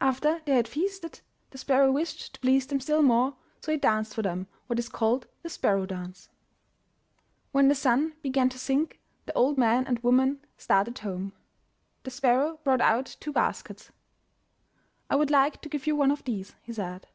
[0.00, 4.14] After they had feasted, the sparrow wished to please them still more, so he danced
[4.14, 8.48] for them what is called the *'sparrow dance." MY BOOK HOUSE When the sun began
[8.50, 11.32] to sink, the old man and woman started home.
[12.04, 13.90] The sparrow brought out two baskets.
[15.10, 17.08] *'I would like to give you one of these," he said.